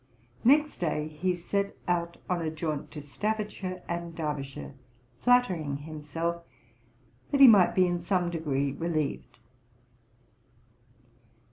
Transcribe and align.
Next 0.43 0.77
day 0.77 1.07
he 1.09 1.35
set 1.35 1.77
out 1.87 2.17
on 2.27 2.41
a 2.41 2.49
jaunt 2.49 2.89
to 2.89 3.03
Staffordshire 3.03 3.83
and 3.87 4.15
Derbyshire, 4.15 4.73
flattering 5.19 5.77
himself 5.77 6.41
that 7.29 7.39
he 7.39 7.47
might 7.47 7.75
be 7.75 7.85
in 7.85 7.99
some 7.99 8.31
degree 8.31 8.71
relieved. 8.71 9.37